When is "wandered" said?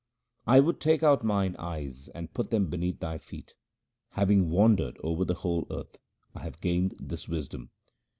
4.49-4.97